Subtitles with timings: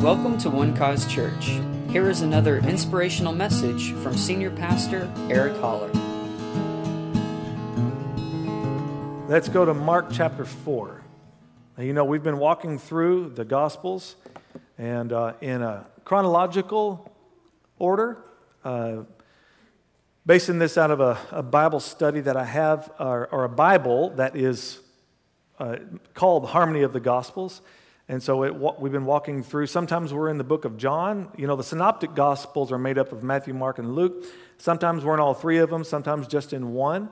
[0.00, 1.58] Welcome to One Cause Church.
[1.88, 5.88] Here is another inspirational message from Senior Pastor Eric Holler.
[9.26, 11.02] Let's go to Mark chapter 4.
[11.76, 14.16] Now, you know, we've been walking through the Gospels
[14.76, 17.10] and uh, in a chronological
[17.78, 18.18] order,
[18.64, 18.98] uh,
[20.26, 24.10] basing this out of a, a, Bible study that I have, or, or a Bible
[24.10, 24.78] that is
[25.58, 25.76] uh,
[26.12, 27.62] called Harmony of the Gospels.
[28.08, 29.66] And so it, we've been walking through.
[29.66, 31.28] Sometimes we're in the book of John.
[31.36, 34.24] You know, the synoptic gospels are made up of Matthew, Mark, and Luke.
[34.58, 37.08] Sometimes we're in all three of them, sometimes just in one.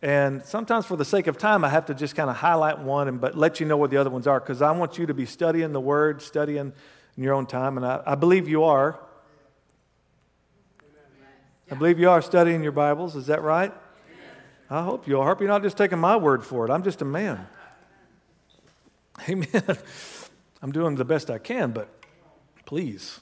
[0.00, 3.08] And sometimes, for the sake of time, I have to just kind of highlight one
[3.08, 5.14] and but let you know what the other ones are because I want you to
[5.14, 6.72] be studying the Word, studying
[7.16, 7.76] in your own time.
[7.76, 8.98] And I, I believe you are.
[11.70, 13.16] I believe you are studying your Bibles.
[13.16, 13.74] Is that right?
[14.70, 15.24] I hope you are.
[15.24, 16.70] I hope you're not just taking my word for it.
[16.70, 17.46] I'm just a man.
[19.28, 19.46] Amen.
[20.62, 21.88] I'm doing the best I can, but
[22.64, 23.20] please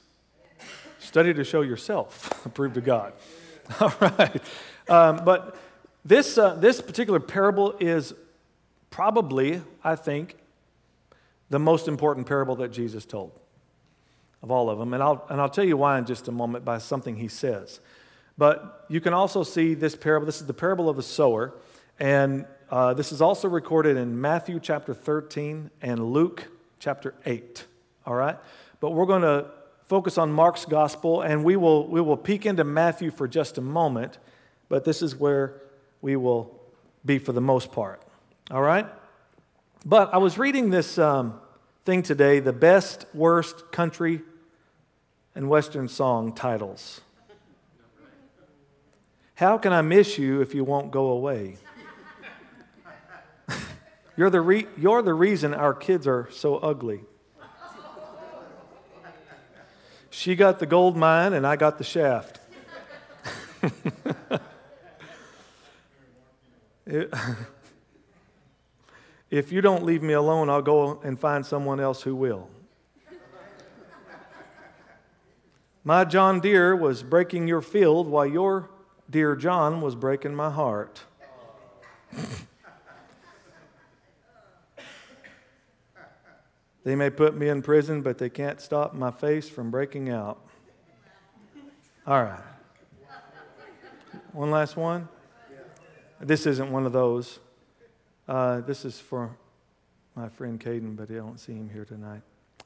[0.99, 3.13] study to show yourself approved to God.
[3.79, 4.41] All right.
[4.89, 5.57] Um, but
[6.03, 8.13] this, uh, this particular parable is
[8.89, 10.37] probably, I think,
[11.49, 13.31] the most important parable that Jesus told
[14.41, 14.93] of all of them.
[14.93, 17.79] And I'll, and I'll tell you why in just a moment by something he says.
[18.37, 20.25] But you can also see this parable.
[20.25, 21.53] This is the parable of the sower.
[21.99, 26.47] And uh, this is also recorded in Matthew chapter 13 and Luke
[26.79, 27.65] chapter 8.
[28.05, 28.37] All right?
[28.79, 29.47] But we're going to
[29.85, 33.61] focus on Mark's gospel, and we will, we will peek into Matthew for just a
[33.61, 34.17] moment,
[34.69, 35.61] but this is where
[36.01, 36.59] we will
[37.05, 38.01] be for the most part.
[38.51, 38.85] All right?
[39.85, 41.39] But I was reading this um,
[41.85, 44.21] thing today the best, worst country
[45.35, 47.01] and Western song titles.
[49.35, 51.57] How can I miss you if you won't go away?
[54.17, 57.01] You're the, re- you're the reason our kids are so ugly.
[60.09, 62.39] She got the gold mine, and I got the shaft.
[69.29, 72.49] if you don't leave me alone, I'll go and find someone else who will.
[75.83, 78.71] My John Deere was breaking your field while your
[79.07, 81.03] dear John was breaking my heart.
[86.87, 90.39] They may put me in prison, but they can't stop my face from breaking out.
[92.07, 92.39] All right.
[94.31, 95.09] One last one.
[96.21, 97.39] This isn't one of those.
[98.25, 99.35] Uh, this is for
[100.15, 102.21] my friend Caden, but I don't see him here tonight.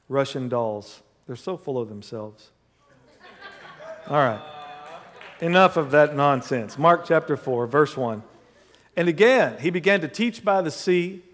[0.08, 1.02] Russian dolls.
[1.26, 2.52] They're so full of themselves.
[4.06, 4.40] All right.
[5.40, 6.78] Enough of that nonsense.
[6.78, 8.22] Mark chapter 4, verse 1.
[8.96, 11.24] And again, he began to teach by the sea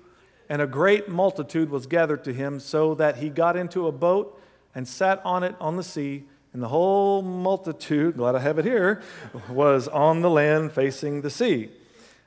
[0.48, 4.40] and a great multitude was gathered to him, so that he got into a boat
[4.74, 6.24] and sat on it on the sea.
[6.52, 9.02] And the whole multitude, glad I have it here,
[9.50, 11.70] was on the land facing the sea.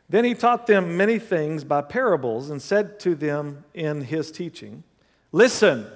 [0.09, 4.83] Then he taught them many things by parables and said to them in his teaching,
[5.31, 5.87] Listen,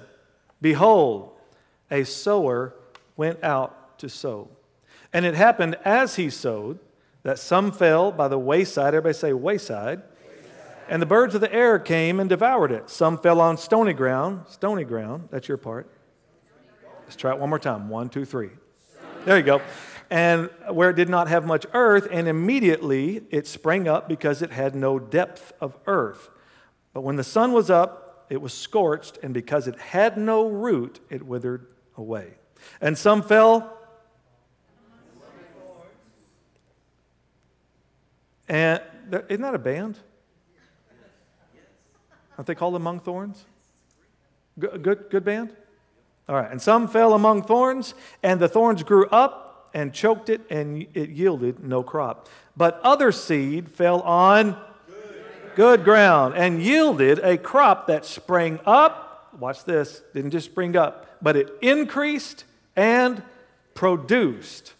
[0.60, 1.32] behold,
[1.90, 2.74] a sower
[3.16, 4.48] went out to sow.
[5.12, 6.78] And it happened as he sowed
[7.22, 8.94] that some fell by the wayside.
[8.94, 10.02] Everybody say wayside
[10.88, 12.90] and the birds of the air came and devoured it.
[12.90, 14.42] Some fell on stony ground.
[14.48, 15.90] Stony ground, that's your part.
[17.04, 17.88] Let's try it one more time.
[17.88, 18.50] One, two, three.
[19.24, 19.60] There you go.
[20.10, 24.52] And where it did not have much earth, and immediately it sprang up because it
[24.52, 26.30] had no depth of earth.
[26.92, 31.00] But when the sun was up, it was scorched, and because it had no root,
[31.10, 31.66] it withered
[31.96, 32.34] away.
[32.80, 33.72] And some fell.
[38.48, 38.80] And
[39.28, 39.98] isn't that a band?
[42.36, 43.44] Aren't they called among thorns?
[44.58, 45.54] Good, good, good band?
[46.28, 46.50] All right.
[46.50, 51.10] And some fell among thorns, and the thorns grew up and choked it, and it
[51.10, 52.28] yielded no crop.
[52.56, 54.56] But other seed fell on
[55.54, 59.34] good ground and yielded a crop that sprang up.
[59.38, 62.44] Watch this, didn't just spring up, but it increased
[62.74, 63.22] and
[63.74, 64.74] produced.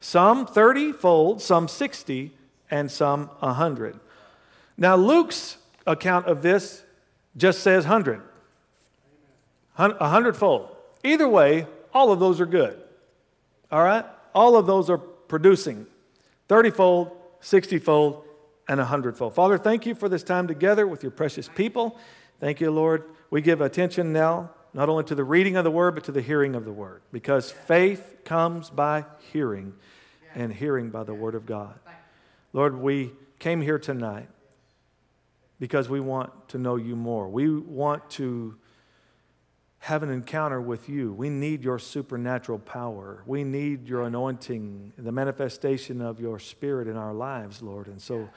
[0.00, 2.32] Some 30 fold, some 60,
[2.70, 3.98] and some 100.
[4.76, 6.82] Now, Luke's account of this
[7.40, 8.20] just says hundred.
[9.76, 10.76] A hundredfold.
[11.02, 12.78] Either way, all of those are good.
[13.72, 14.04] All right?
[14.34, 15.86] All of those are producing
[16.48, 17.10] 30 fold,
[17.40, 18.24] 60 fold,
[18.68, 19.34] and a hundredfold.
[19.34, 21.98] Father, thank you for this time together with your precious people.
[22.40, 23.04] Thank you, Lord.
[23.30, 26.22] We give attention now not only to the reading of the word, but to the
[26.22, 27.02] hearing of the word.
[27.10, 29.74] Because faith comes by hearing,
[30.34, 31.74] and hearing by the word of God.
[32.52, 34.28] Lord, we came here tonight
[35.60, 37.28] because we want to know you more.
[37.28, 38.56] We want to
[39.80, 41.12] have an encounter with you.
[41.12, 43.22] We need your supernatural power.
[43.26, 47.86] We need your anointing, the manifestation of your spirit in our lives, Lord.
[47.86, 48.28] And so,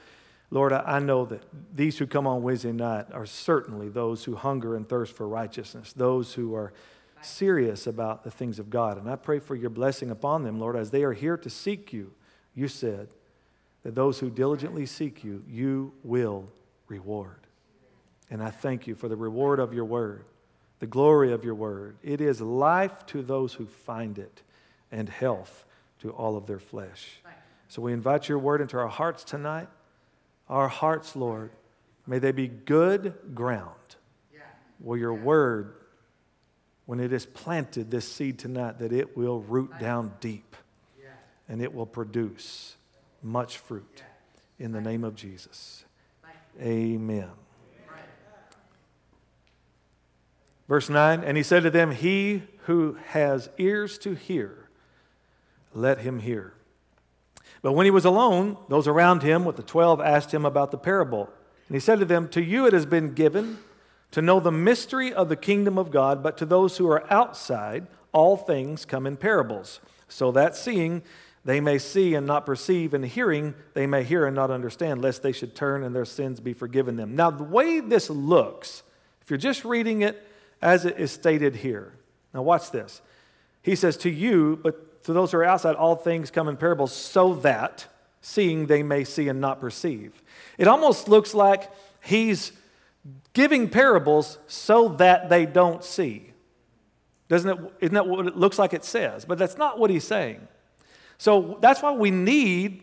[0.50, 1.42] Lord, I know that
[1.74, 5.92] these who come on Wednesday night are certainly those who hunger and thirst for righteousness,
[5.92, 6.72] those who are
[7.20, 8.98] serious about the things of God.
[8.98, 11.92] And I pray for your blessing upon them, Lord, as they are here to seek
[11.92, 12.12] you.
[12.54, 13.08] You said
[13.82, 16.48] that those who diligently seek you, you will
[16.88, 17.46] reward.
[18.30, 20.24] And I thank you for the reward of your word
[20.84, 21.96] the glory of your word.
[22.02, 24.42] It is life to those who find it
[24.92, 25.64] and health
[26.00, 27.20] to all of their flesh.
[27.68, 29.68] So we invite your word into our hearts tonight.
[30.46, 31.52] Our hearts, Lord,
[32.06, 33.70] may they be good ground
[34.78, 35.74] where your word,
[36.84, 40.54] when it is planted, this seed tonight, that it will root down deep
[41.48, 42.76] and it will produce
[43.22, 44.02] much fruit
[44.58, 45.83] in the name of Jesus.
[46.60, 47.30] Amen.
[50.68, 54.68] Verse 9, and he said to them, He who has ears to hear,
[55.74, 56.54] let him hear.
[57.60, 60.78] But when he was alone, those around him with the twelve asked him about the
[60.78, 61.30] parable.
[61.68, 63.58] And he said to them, To you it has been given
[64.10, 67.86] to know the mystery of the kingdom of God, but to those who are outside,
[68.12, 71.02] all things come in parables, so that seeing
[71.44, 75.22] they may see and not perceive, and hearing they may hear and not understand, lest
[75.22, 77.14] they should turn and their sins be forgiven them.
[77.14, 78.82] Now, the way this looks,
[79.20, 80.26] if you're just reading it,
[80.62, 81.92] as it is stated here.
[82.32, 83.02] Now, watch this.
[83.62, 86.92] He says, To you, but to those who are outside, all things come in parables,
[86.92, 87.86] so that
[88.22, 90.22] seeing they may see and not perceive.
[90.56, 91.70] It almost looks like
[92.02, 92.52] he's
[93.34, 96.32] giving parables so that they don't see.
[97.28, 97.72] Doesn't it?
[97.80, 99.26] Isn't that what it looks like it says?
[99.26, 100.48] But that's not what he's saying.
[101.18, 102.82] So that's why we need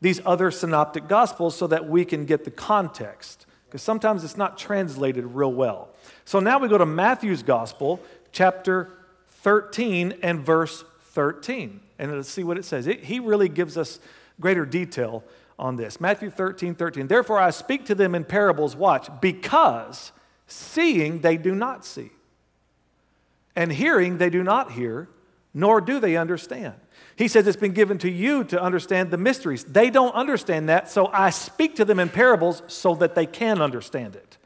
[0.00, 3.46] these other synoptic gospels so that we can get the context.
[3.66, 5.90] Because sometimes it's not translated real well.
[6.24, 8.00] So now we go to Matthew's Gospel,
[8.32, 8.90] chapter
[9.28, 11.80] 13 and verse 13.
[11.98, 12.86] And let's see what it says.
[12.86, 14.00] It, he really gives us
[14.40, 15.22] greater detail
[15.58, 16.00] on this.
[16.00, 17.06] Matthew 13, 13.
[17.06, 20.12] Therefore I speak to them in parables, watch, because
[20.46, 22.10] seeing they do not see,
[23.54, 25.08] and hearing they do not hear,
[25.52, 26.74] nor do they understand.
[27.20, 29.62] He says it's been given to you to understand the mysteries.
[29.62, 33.60] They don't understand that, so I speak to them in parables so that they can
[33.60, 34.38] understand it.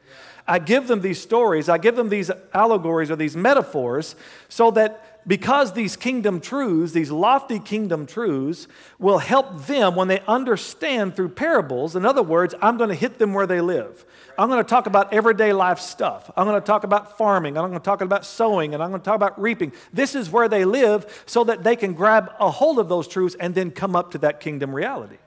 [0.45, 4.17] I give them these stories, I give them these allegories or these metaphors
[4.49, 8.67] so that because these kingdom truths, these lofty kingdom truths,
[8.99, 11.95] will help them when they understand through parables.
[11.95, 14.05] In other words, I'm going to hit them where they live.
[14.37, 16.29] I'm going to talk about everyday life stuff.
[16.37, 17.57] I'm going to talk about farming.
[17.57, 19.71] I'm going to talk about sowing, and I'm going to talk about reaping.
[19.93, 23.35] This is where they live so that they can grab a hold of those truths
[23.39, 25.17] and then come up to that kingdom reality.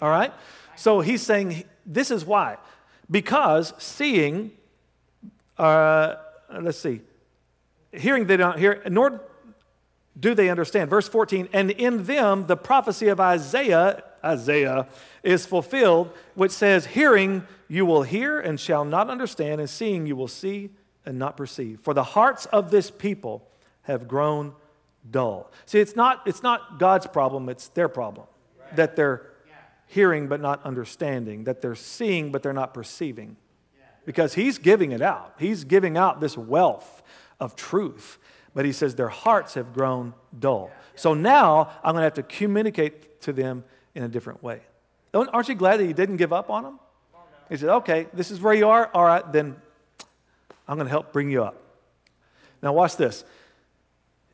[0.00, 0.32] All right?
[0.76, 2.58] So he's saying this is why.
[3.10, 4.52] Because seeing,
[5.58, 6.14] uh,
[6.60, 7.00] let's see,
[7.92, 9.20] hearing they don't hear, nor
[10.18, 10.90] do they understand.
[10.90, 14.86] Verse 14, and in them the prophecy of Isaiah, Isaiah,
[15.22, 20.16] is fulfilled, which says, Hearing you will hear and shall not understand, and seeing you
[20.16, 20.70] will see
[21.06, 21.80] and not perceive.
[21.80, 23.48] For the hearts of this people
[23.82, 24.54] have grown
[25.10, 25.50] dull.
[25.66, 28.26] See, it's not, it's not God's problem, it's their problem.
[28.60, 28.76] Right.
[28.76, 29.32] That they're
[29.86, 33.36] hearing but not understanding, that they're seeing but they're not perceiving.
[34.04, 35.34] Because he's giving it out.
[35.38, 37.02] He's giving out this wealth
[37.38, 38.18] of truth.
[38.54, 40.70] But he says their hearts have grown dull.
[40.94, 44.60] So now I'm going to have to communicate to them in a different way.
[45.14, 46.78] Aren't you glad that he didn't give up on them?
[47.48, 48.90] He said, okay, this is where you are.
[48.94, 49.56] All right, then
[50.66, 51.60] I'm going to help bring you up.
[52.62, 53.24] Now, watch this.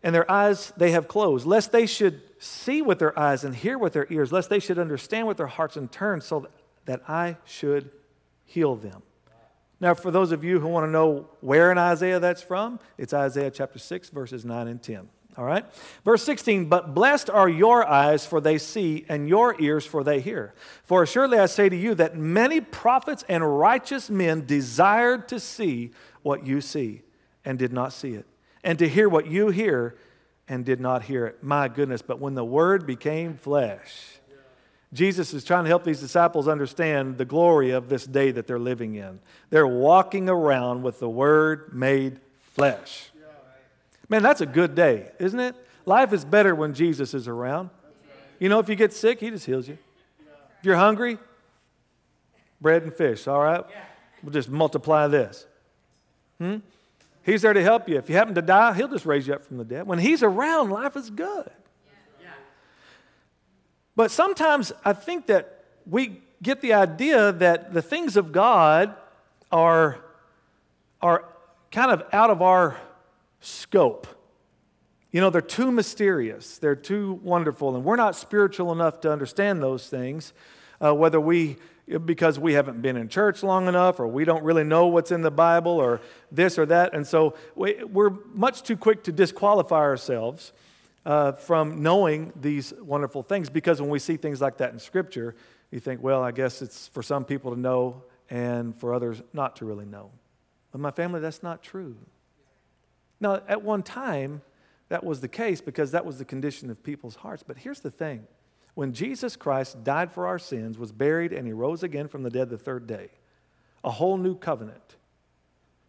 [0.03, 3.79] And their eyes they have closed, lest they should see with their eyes and hear
[3.79, 6.47] with their ears, lest they should understand with their hearts and turn, so
[6.85, 7.91] that I should
[8.45, 9.03] heal them.
[9.81, 13.15] Now, for those of you who want to know where in Isaiah that's from, it's
[13.15, 15.09] Isaiah chapter 6, verses 9 and 10.
[15.37, 15.65] All right?
[16.05, 20.21] Verse 16, but blessed are your eyes, for they see, and your ears, for they
[20.21, 20.53] hear.
[20.83, 25.93] For surely I say to you that many prophets and righteous men desired to see
[26.23, 27.03] what you see
[27.45, 28.27] and did not see it,
[28.65, 29.97] and to hear what you hear
[30.49, 31.43] and did not hear it.
[31.43, 34.19] My goodness, but when the word became flesh,
[34.93, 38.59] Jesus is trying to help these disciples understand the glory of this day that they're
[38.59, 39.21] living in.
[39.51, 43.11] They're walking around with the word made flesh.
[44.09, 45.55] Man, that's a good day, isn't it?
[45.85, 47.69] Life is better when Jesus is around.
[48.39, 49.77] You know, if you get sick, he just heals you.
[50.61, 51.19] If you're hungry,
[52.61, 53.65] bread and fish, all right?
[54.23, 55.47] We'll just multiply this.
[56.39, 56.57] Hmm?
[57.23, 57.99] He's there to help you.
[57.99, 59.87] If you happen to die, he'll just raise you up from the dead.
[59.87, 61.51] When he's around, life is good.
[63.99, 68.95] But sometimes I think that we get the idea that the things of God
[69.51, 69.99] are,
[71.03, 71.25] are
[71.73, 72.77] kind of out of our
[73.41, 74.07] scope.
[75.11, 79.61] You know, they're too mysterious, they're too wonderful, and we're not spiritual enough to understand
[79.61, 80.33] those things,
[80.81, 81.57] uh, whether we,
[82.05, 85.23] because we haven't been in church long enough, or we don't really know what's in
[85.23, 86.01] the Bible, or
[86.31, 86.95] this or that.
[86.95, 90.53] And so we, we're much too quick to disqualify ourselves
[91.09, 95.35] uh, from knowing these wonderful things, because when we see things like that in Scripture,
[95.71, 99.57] you think, well, I guess it's for some people to know and for others not
[99.57, 100.11] to really know.
[100.71, 101.97] But my family, that's not true.
[103.21, 104.43] Now, at one time,
[104.91, 107.43] that was the case because that was the condition of people's hearts.
[107.43, 108.27] But here's the thing
[108.75, 112.31] when Jesus Christ died for our sins, was buried, and he rose again from the
[112.31, 113.09] dead the third day,
[113.83, 114.97] a whole new covenant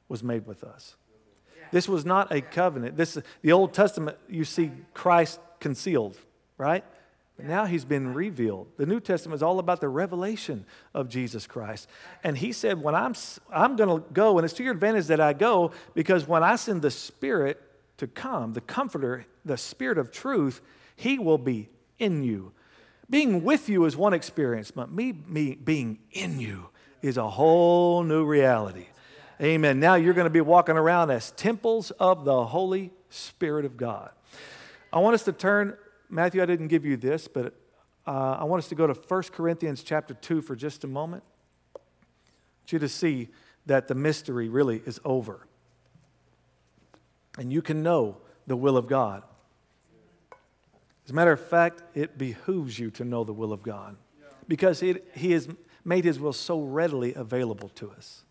[0.08, 0.96] was made with us.
[1.72, 2.98] This was not a covenant.
[2.98, 6.18] This, the Old Testament, you see Christ concealed,
[6.58, 6.84] right?
[7.38, 8.68] But now he's been revealed.
[8.78, 11.88] The New Testament is all about the revelation of Jesus Christ.
[12.24, 13.14] And he said, When I'm,
[13.50, 16.58] I'm going to go, and it's to your advantage that I go, because when I
[16.58, 17.62] send the Spirit
[17.98, 20.62] to come, the Comforter, the Spirit of truth,
[20.96, 22.52] he will be in you.
[23.10, 26.70] Being with you is one experience, but me, me being in you
[27.02, 28.88] is a whole new reality.
[29.42, 29.80] Amen.
[29.80, 34.12] Now you're going to be walking around as temples of the Holy Spirit of God.
[34.92, 35.78] I want us to turn
[36.10, 37.54] Matthew, I didn't give you this, but
[38.08, 41.24] uh, I want us to go to 1 Corinthians chapter 2 for just a moment.
[41.76, 41.80] I
[42.62, 43.30] want you to see
[43.68, 45.46] that the mystery really is over.
[47.38, 48.18] And you can know
[48.48, 49.22] the will of God.
[51.06, 53.96] As a matter of fact, it behooves you to know the will of God
[54.48, 55.48] because it, He has
[55.86, 58.24] made His will so readily available to us.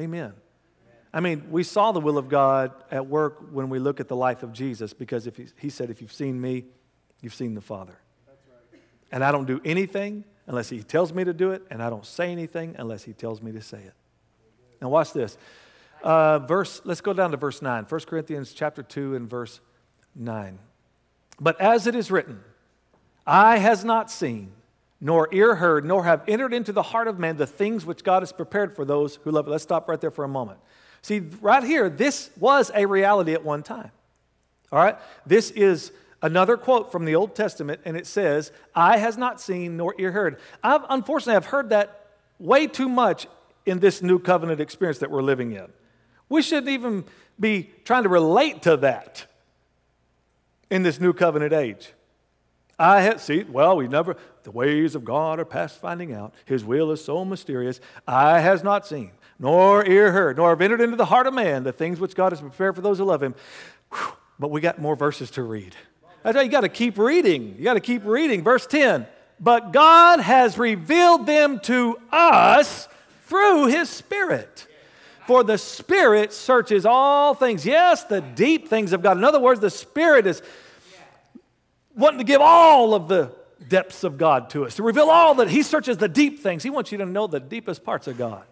[0.00, 0.32] Amen.
[1.12, 4.16] I mean, we saw the will of God at work when we look at the
[4.16, 6.64] life of Jesus because if he, he said, If you've seen me,
[7.20, 7.98] you've seen the Father.
[8.26, 8.82] Right.
[9.12, 12.06] And I don't do anything unless he tells me to do it, and I don't
[12.06, 13.94] say anything unless he tells me to say it.
[14.80, 15.36] Now, watch this.
[16.02, 17.84] Uh, verse, let's go down to verse 9.
[17.84, 19.60] 1 Corinthians chapter 2 and verse
[20.16, 20.58] 9.
[21.38, 22.40] But as it is written,
[23.26, 24.52] eye has not seen,
[25.00, 28.22] nor ear heard, nor have entered into the heart of man the things which God
[28.22, 29.50] has prepared for those who love it.
[29.50, 30.58] Let's stop right there for a moment.
[31.02, 33.90] See, right here, this was a reality at one time.
[34.70, 34.98] All right?
[35.24, 35.92] This is
[36.22, 40.12] another quote from the Old Testament, and it says, Eye has not seen nor ear
[40.12, 40.38] heard.
[40.62, 43.26] I've, unfortunately, I've heard that way too much
[43.64, 45.68] in this new covenant experience that we're living in.
[46.28, 47.04] We shouldn't even
[47.38, 49.26] be trying to relate to that
[50.70, 51.92] in this new covenant age.
[52.80, 56.34] I had, see, well, we never, the ways of God are past finding out.
[56.46, 57.78] His will is so mysterious.
[58.08, 61.62] Eye has not seen, nor ear heard, nor have entered into the heart of man
[61.62, 63.34] the things which God has prepared for those who love him.
[63.92, 65.76] Whew, but we got more verses to read.
[66.22, 67.54] That's why you got to keep reading.
[67.58, 68.42] You got to keep reading.
[68.42, 69.06] Verse 10
[69.38, 72.88] But God has revealed them to us
[73.26, 74.66] through his Spirit.
[75.26, 77.66] For the Spirit searches all things.
[77.66, 79.18] Yes, the deep things of God.
[79.18, 80.42] In other words, the Spirit is
[81.94, 83.32] wanting to give all of the
[83.68, 85.48] depths of God to us, to reveal all that.
[85.48, 86.62] He searches the deep things.
[86.62, 88.44] He wants you to know the deepest parts of God.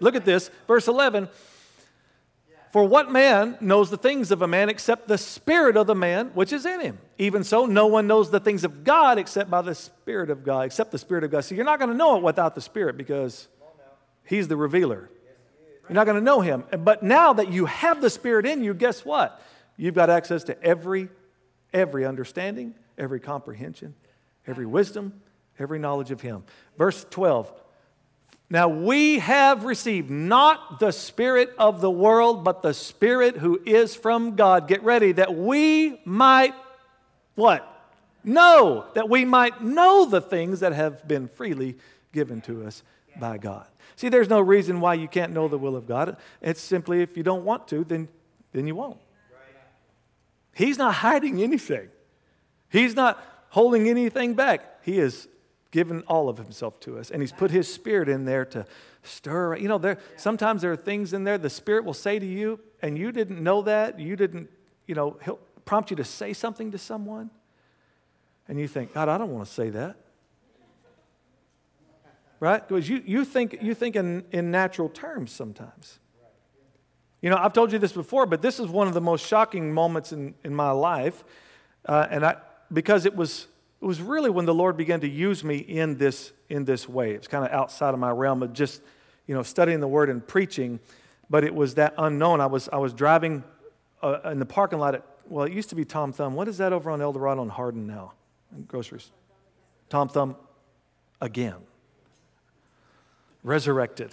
[0.00, 1.28] Look at this, verse 11.
[2.70, 6.28] For what man knows the things of a man except the spirit of the man
[6.28, 6.98] which is in him?
[7.18, 10.62] Even so, no one knows the things of God except by the spirit of God,
[10.62, 11.44] except the spirit of God.
[11.44, 13.46] So you're not going to know it without the spirit because
[14.24, 15.10] he's the revealer.
[15.86, 16.64] You're not going to know him.
[16.78, 19.42] But now that you have the spirit in you, guess what?
[19.76, 21.10] You've got access to every
[21.72, 23.94] every understanding, every comprehension,
[24.46, 25.20] every wisdom,
[25.58, 26.44] every knowledge of him.
[26.78, 27.52] Verse 12
[28.52, 33.94] now we have received not the Spirit of the world, but the Spirit who is
[33.94, 34.68] from God.
[34.68, 36.52] Get ready, that we might
[37.34, 37.66] what?
[38.24, 41.78] Know, that we might know the things that have been freely
[42.12, 42.82] given to us
[43.18, 43.66] by God.
[43.96, 46.18] See, there's no reason why you can't know the will of God.
[46.42, 48.06] It's simply if you don't want to, then,
[48.52, 49.00] then you won't.
[50.54, 51.88] He's not hiding anything,
[52.72, 54.82] He's not holding anything back.
[54.82, 55.28] He is
[55.72, 58.64] given all of himself to us and he's put his spirit in there to
[59.02, 59.56] stir.
[59.56, 62.58] You know there sometimes there are things in there the spirit will say to you
[62.80, 64.00] and you didn't know that.
[64.00, 64.48] You didn't
[64.86, 67.30] you know he'll prompt you to say something to someone
[68.48, 69.96] and you think god i don't want to say that.
[72.40, 72.66] Right?
[72.66, 75.98] Because you, you think you think in, in natural terms sometimes.
[77.20, 79.72] You know i've told you this before but this is one of the most shocking
[79.74, 81.22] moments in, in my life
[81.86, 82.36] uh, and i
[82.72, 83.48] because it was
[83.82, 87.14] it was really when the Lord began to use me in this, in this way.
[87.14, 88.80] It's kind of outside of my realm of just,
[89.26, 90.78] you know, studying the Word and preaching,
[91.28, 92.40] but it was that unknown.
[92.40, 93.42] I was, I was driving
[94.00, 96.34] uh, in the parking lot at, well, it used to be Tom Thumb.
[96.34, 98.12] What is that over on Eldorado and Hardin now?
[98.68, 99.10] Groceries.
[99.88, 100.36] Tom Thumb
[101.20, 101.56] again.
[103.42, 104.12] Resurrected.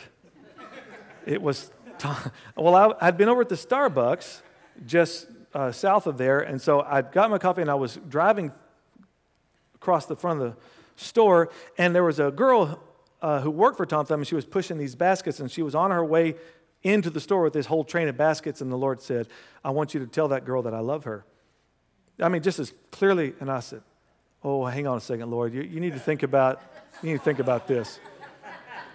[1.27, 2.17] It was, Tom,
[2.57, 4.41] well, I, I'd been over at the Starbucks
[4.87, 6.39] just uh, south of there.
[6.39, 8.51] And so I got my coffee and I was driving
[9.75, 10.61] across the front of the
[10.95, 12.81] store, and there was a girl
[13.21, 15.75] uh, who worked for Tom Thumb, and she was pushing these baskets, and she was
[15.75, 16.35] on her way
[16.83, 19.27] into the store with this whole train of baskets, and the Lord said,
[19.63, 21.25] I want you to tell that girl that I love her.
[22.21, 23.81] I mean, just as clearly, and I said,
[24.41, 25.53] Oh, hang on a second, Lord.
[25.53, 26.61] You, you need to think about
[27.01, 27.99] you need to think about this.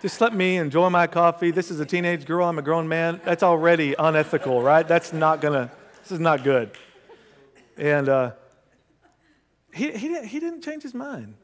[0.00, 1.50] Just let me enjoy my coffee.
[1.50, 2.46] This is a teenage girl.
[2.46, 3.20] I'm a grown man.
[3.24, 4.86] That's already unethical, right?
[4.86, 5.70] That's not gonna.
[6.04, 6.70] This is not good.
[7.78, 8.32] And uh,
[9.72, 11.34] he, he, didn't, he didn't change his mind.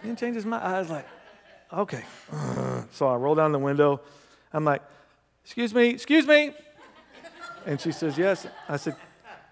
[0.00, 0.62] He didn't change his mind.
[0.62, 1.06] I was like,
[1.72, 2.04] okay.
[2.92, 4.00] So I roll down the window.
[4.52, 4.82] I'm like,
[5.44, 6.52] excuse me, excuse me.
[7.66, 8.46] And she says, yes.
[8.68, 8.94] I said,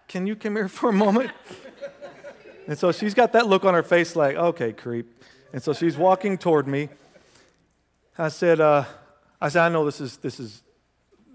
[0.09, 1.33] can you come here for a moment?
[2.69, 5.23] And so she's got that look on her face like, okay, creep.
[5.53, 6.89] And so she's walking toward me.
[8.17, 8.85] I said, uh,
[9.41, 10.63] I said, I know this is, this is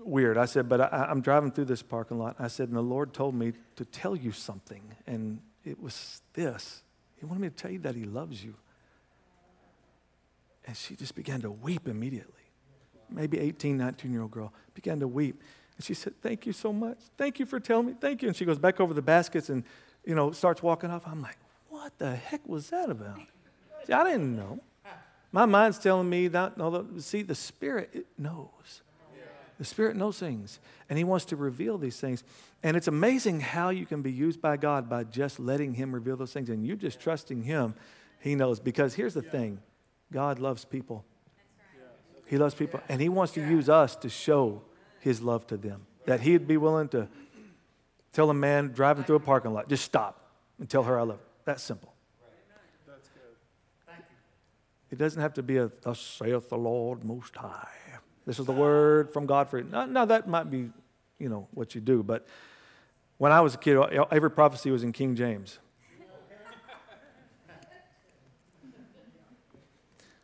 [0.05, 0.37] weird.
[0.37, 2.35] I said, but I, am driving through this parking lot.
[2.39, 4.81] I said, and the Lord told me to tell you something.
[5.07, 6.83] And it was this.
[7.17, 8.55] He wanted me to tell you that he loves you.
[10.65, 12.33] And she just began to weep immediately.
[13.09, 15.41] Maybe 18, 19 year old girl began to weep.
[15.75, 16.97] And she said, Thank you so much.
[17.17, 17.95] Thank you for telling me.
[17.99, 18.27] Thank you.
[18.27, 19.63] And she goes back over the baskets and,
[20.05, 21.03] you know, starts walking off.
[21.05, 21.37] I'm like,
[21.69, 23.19] What the heck was that about?
[23.85, 24.61] See, I didn't know.
[25.31, 28.81] My mind's telling me that, no, see, the Spirit it knows.
[29.61, 32.23] The Spirit knows things, and He wants to reveal these things.
[32.63, 36.17] And it's amazing how you can be used by God by just letting Him reveal
[36.17, 37.75] those things, and you just trusting Him,
[38.21, 38.59] He knows.
[38.59, 39.59] Because here's the thing
[40.11, 41.05] God loves people.
[42.25, 44.63] He loves people, and He wants to use us to show
[44.99, 45.85] His love to them.
[46.05, 47.07] That He'd be willing to
[48.13, 51.19] tell a man driving through a parking lot, just stop and tell her I love
[51.19, 51.25] her.
[51.45, 51.93] That's simple.
[54.89, 57.67] It doesn't have to be a, thus saith the Lord Most High.
[58.25, 59.65] This is the word from God for you.
[59.65, 60.69] Now, now, that might be,
[61.19, 62.27] you know, what you do, but
[63.17, 65.59] when I was a kid, uh, every prophecy was in King James.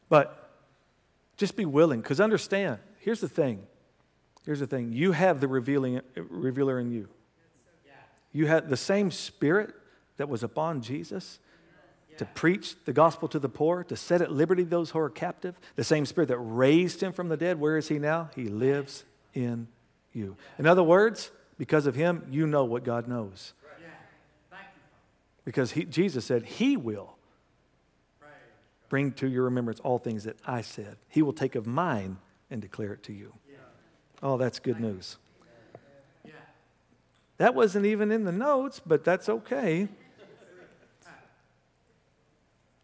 [0.10, 0.52] But
[1.36, 3.68] just be willing, because understand, here's the thing.
[4.46, 4.94] Here's the thing.
[4.94, 7.10] You have the revealing, uh, revealer in you.
[8.32, 9.74] You had the same spirit
[10.18, 11.40] that was upon Jesus
[12.18, 15.56] to preach the gospel to the poor, to set at liberty those who are captive.
[15.76, 18.30] The same spirit that raised him from the dead, where is he now?
[18.36, 19.04] He lives
[19.34, 19.68] in
[20.14, 20.36] you.
[20.58, 23.54] In other words, because of him, you know what God knows.
[25.46, 27.16] Because he, Jesus said, He will
[28.90, 30.98] bring to your remembrance all things that I said.
[31.08, 32.18] He will take of mine
[32.50, 33.34] and declare it to you.
[34.22, 35.18] Oh, that's good news.
[37.38, 39.88] That wasn't even in the notes, but that's okay.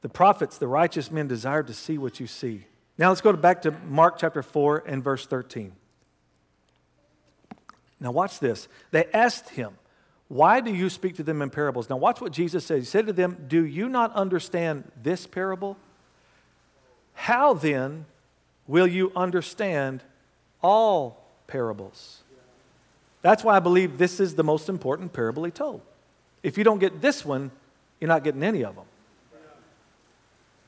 [0.03, 2.65] The prophets, the righteous men, desired to see what you see.
[2.97, 5.71] Now let's go back to Mark chapter 4 and verse 13.
[8.01, 8.67] Now watch this.
[8.91, 9.71] They asked him,
[10.27, 11.89] Why do you speak to them in parables?
[11.89, 12.79] Now watch what Jesus said.
[12.79, 15.77] He said to them, Do you not understand this parable?
[17.13, 18.05] How then
[18.67, 20.03] will you understand
[20.61, 22.23] all parables?
[23.21, 25.81] That's why I believe this is the most important parable he told.
[26.43, 27.51] If you don't get this one,
[28.01, 28.83] you're not getting any of them.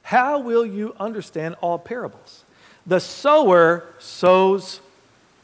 [0.05, 2.43] How will you understand all parables?
[2.85, 4.79] The sower sows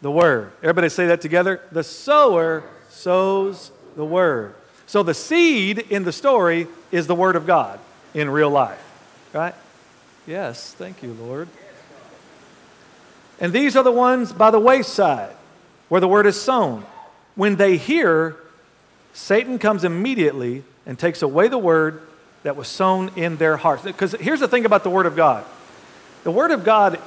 [0.03, 0.51] the word.
[0.61, 1.61] Everybody say that together.
[1.71, 4.53] The sower sows the word.
[4.85, 7.79] So the seed in the story is the word of God
[8.13, 8.83] in real life,
[9.33, 9.55] right?
[10.27, 11.47] Yes, thank you, Lord.
[13.39, 15.35] And these are the ones by the wayside
[15.89, 16.85] where the word is sown.
[17.33, 18.35] When they hear,
[19.11, 22.03] Satan comes immediately and takes away the word
[22.43, 23.83] that was sown in their hearts.
[23.83, 25.45] Because here's the thing about the Word of God
[26.23, 26.97] the Word of God,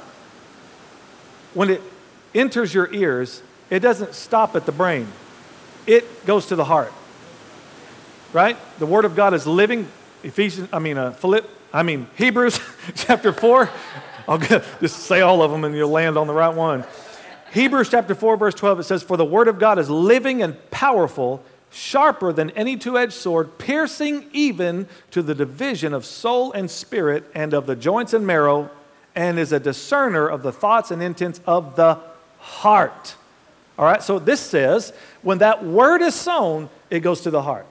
[1.53, 1.81] when it
[2.33, 5.07] enters your ears, it doesn't stop at the brain,
[5.87, 6.93] it goes to the heart.
[8.33, 8.57] Right?
[8.79, 9.87] The Word of God is living.
[10.23, 12.59] Ephesians, I mean, uh, Philip, I mean, Hebrews
[12.95, 13.69] chapter 4.
[14.27, 16.83] I'll just say all of them and you'll land on the right one.
[17.53, 20.57] Hebrews chapter 4, verse 12, it says, For the Word of God is living and
[20.71, 26.69] powerful sharper than any two edged sword, piercing even to the division of soul and
[26.69, 28.69] spirit and of the joints and marrow,
[29.15, 31.99] and is a discerner of the thoughts and intents of the
[32.39, 33.15] heart.
[33.77, 37.65] All right, so this says when that word is sown, it goes to the heart.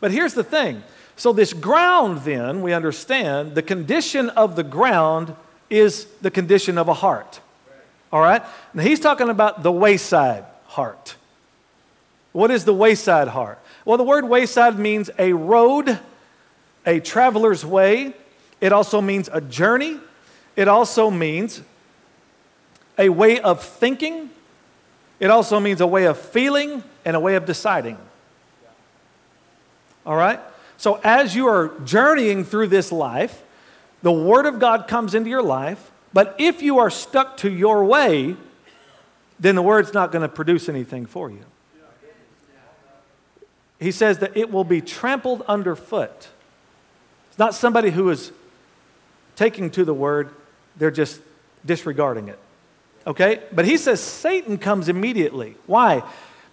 [0.00, 0.82] But here's the thing
[1.16, 5.36] so, this ground, then, we understand the condition of the ground
[5.70, 7.40] is the condition of a heart.
[8.12, 8.42] All right?
[8.74, 11.16] Now, he's talking about the wayside heart.
[12.32, 13.58] What is the wayside heart?
[13.84, 15.98] Well, the word wayside means a road,
[16.86, 18.14] a traveler's way.
[18.60, 19.98] It also means a journey.
[20.56, 21.62] It also means
[22.98, 24.30] a way of thinking.
[25.20, 27.98] It also means a way of feeling and a way of deciding.
[30.04, 30.40] All right?
[30.76, 33.42] So as you are journeying through this life,
[34.02, 37.84] the Word of God comes into your life, but if you are stuck to your
[37.84, 38.36] way,
[39.38, 41.44] then the Word's not going to produce anything for you.
[43.82, 46.28] He says that it will be trampled underfoot.
[47.30, 48.32] It's not somebody who is
[49.36, 50.30] taking to the Word,
[50.76, 51.20] they're just
[51.64, 52.38] disregarding it.
[53.06, 53.42] Okay?
[53.52, 55.56] But he says Satan comes immediately.
[55.66, 56.02] Why?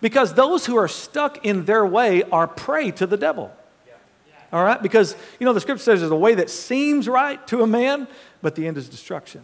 [0.02, 3.52] Because those who are stuck in their way are prey to the devil.
[4.52, 4.82] All right?
[4.82, 8.08] Because, you know, the scripture says there's a way that seems right to a man,
[8.42, 9.44] but the end is destruction.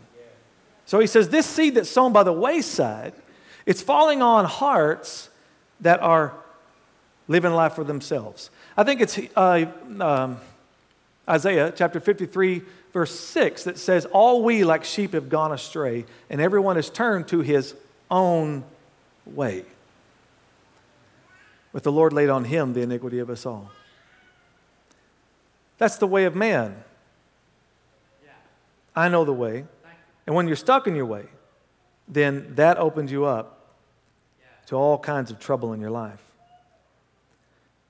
[0.88, 3.14] So he says this seed that's sown by the wayside,
[3.66, 5.30] it's falling on hearts
[5.82, 6.34] that are
[7.28, 8.50] living life for themselves.
[8.78, 9.66] I think it's uh,
[10.00, 10.38] um,
[11.28, 12.62] Isaiah chapter 53,
[12.94, 17.28] verse 6, that says, All we like sheep have gone astray, and everyone has turned
[17.30, 17.76] to his
[18.12, 18.64] own
[19.26, 19.66] way.
[21.74, 23.72] But the Lord laid on him the iniquity of us all.
[25.78, 26.84] That's the way of man.
[28.96, 29.66] I know the way.
[30.26, 31.26] And when you're stuck in your way,
[32.08, 33.76] then that opens you up
[34.68, 36.22] to all kinds of trouble in your life.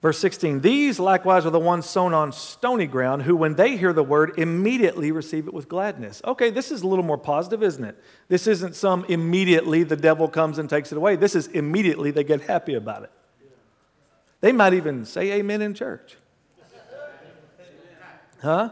[0.06, 3.92] Verse 16, these likewise are the ones sown on stony ground, who, when they hear
[3.92, 6.22] the word, immediately receive it with gladness.
[6.24, 7.98] Okay, this is a little more positive, isn't it?
[8.28, 11.16] This isn't some immediately the devil comes and takes it away.
[11.16, 13.12] This is immediately they get happy about it.
[14.42, 16.18] They might even say amen in church.
[18.44, 18.70] Huh?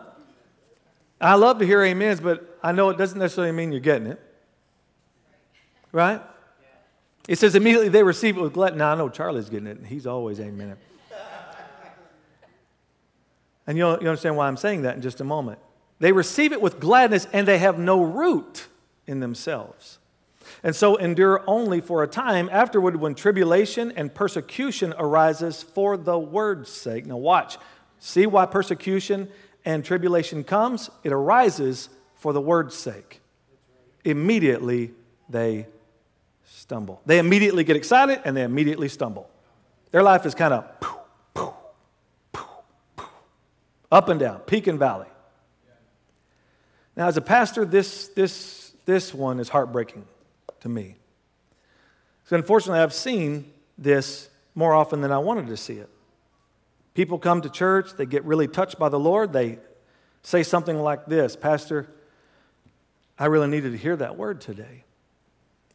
[1.19, 4.21] I love to hear amens, but I know it doesn't necessarily mean you're getting it.
[5.91, 6.21] Right?
[7.27, 8.77] It says immediately they receive it with gladness.
[8.77, 10.77] Now I know Charlie's getting it, and he's always amen.
[13.65, 15.59] And you'll, you understand why I'm saying that in just a moment.
[15.99, 18.67] They receive it with gladness, and they have no root
[19.07, 19.99] in themselves.
[20.63, 22.49] And so endure only for a time.
[22.51, 27.05] Afterward, when tribulation and persecution arises for the word's sake.
[27.05, 27.57] Now, watch.
[27.99, 29.29] See why persecution
[29.65, 33.21] and tribulation comes, it arises for the word's sake.
[34.03, 34.91] Immediately
[35.29, 35.67] they
[36.45, 37.01] stumble.
[37.05, 39.29] They immediately get excited and they immediately stumble.
[39.91, 40.65] Their life is kind of
[43.93, 45.07] up and down, peak and valley.
[46.95, 50.05] Now, as a pastor, this, this, this one is heartbreaking
[50.61, 50.95] to me.
[52.25, 55.89] So, unfortunately, I've seen this more often than I wanted to see it.
[56.95, 59.59] People come to church, they get really touched by the Lord, they
[60.23, 61.87] say something like this Pastor,
[63.17, 64.85] I really needed to hear that word today.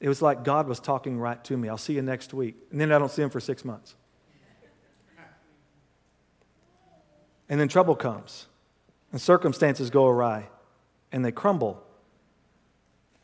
[0.01, 1.69] It was like God was talking right to me.
[1.69, 2.57] I'll see you next week.
[2.73, 3.95] And then I don't see him for six months.
[7.49, 8.47] And then trouble comes,
[9.11, 10.49] and circumstances go awry,
[11.13, 11.83] and they crumble.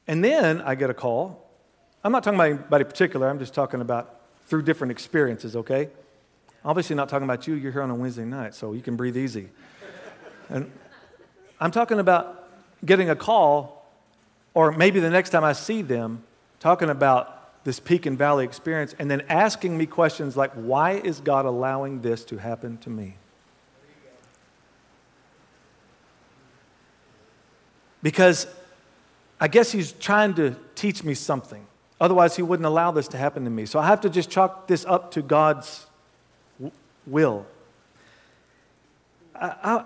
[0.06, 1.46] And then I get a call.
[2.02, 5.88] I'm not talking about anybody particular, I'm just talking about through different experiences, okay?
[6.64, 7.54] Obviously, not talking about you.
[7.54, 9.48] You're here on a Wednesday night, so you can breathe easy.
[10.48, 10.70] And
[11.60, 12.48] I'm talking about
[12.84, 13.86] getting a call,
[14.54, 16.22] or maybe the next time I see them,
[16.60, 21.20] talking about this peak and valley experience, and then asking me questions like, why is
[21.20, 23.16] God allowing this to happen to me?
[28.04, 28.46] Because
[29.40, 31.66] I guess He's trying to teach me something.
[31.98, 33.64] Otherwise, He wouldn't allow this to happen to me.
[33.64, 35.86] So I have to just chalk this up to God's
[37.06, 37.46] will.
[39.34, 39.84] I, I,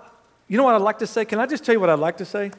[0.48, 1.24] you know what I'd like to say?
[1.24, 2.50] Can I just tell you what I'd like to say?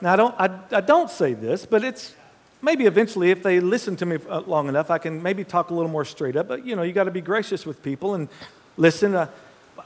[0.00, 2.14] Now, I don't, I, I don't say this, but it's
[2.62, 5.74] maybe eventually, if they listen to me uh, long enough, I can maybe talk a
[5.74, 6.48] little more straight up.
[6.48, 8.30] But, you know, you got to be gracious with people and
[8.78, 9.14] listen.
[9.14, 9.28] Uh,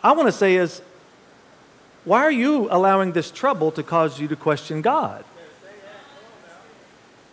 [0.04, 0.82] I want to say is,
[2.04, 5.24] why are you allowing this trouble to cause you to question God?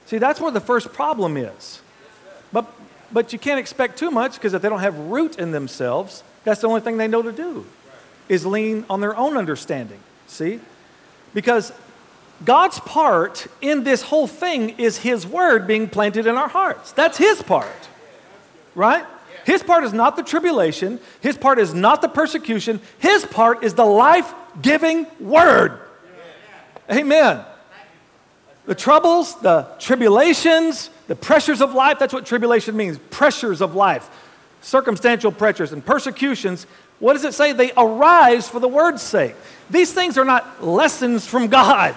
[0.06, 1.82] See, that's where the first problem is.
[2.52, 2.66] But,
[3.12, 6.62] but you can't expect too much because if they don't have root in themselves, that's
[6.62, 7.66] the only thing they know to do
[8.28, 10.00] is lean on their own understanding.
[10.28, 10.60] See?
[11.34, 11.72] Because
[12.44, 16.92] God's part in this whole thing is His word being planted in our hearts.
[16.92, 17.90] That's His part.
[18.74, 19.06] Right?
[19.46, 21.00] His part is not the tribulation.
[21.22, 22.80] His part is not the persecution.
[23.00, 25.80] His part is the life giving word.
[26.90, 27.44] Amen.
[28.66, 34.10] The troubles, the tribulations, the pressures of life, that's what tribulation means pressures of life
[34.62, 36.66] circumstantial pressures and persecutions,
[37.00, 37.52] what does it say?
[37.52, 39.36] They arise for the word's sake.
[39.70, 41.96] These things are not lessons from God.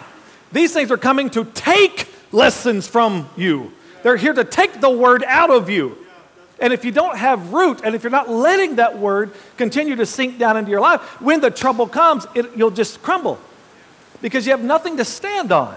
[0.51, 3.73] These things are coming to take lessons from you.
[4.03, 5.99] They're here to take the word out of you.
[6.61, 10.07] And if you don't have root, and if you're not letting that word continue to
[10.07, 13.39] sink down into your life, when the trouble comes, it, you'll just crumble
[14.23, 15.77] because you have nothing to stand on.